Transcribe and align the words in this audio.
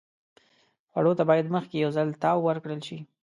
خوړو 0.91 1.11
ته 1.17 1.23
باید 1.29 1.53
مخکې 1.55 1.75
یو 1.83 1.91
ځل 1.97 2.09
تاو 2.21 2.39
ورکړل 2.47 2.81
شي. 2.87 2.99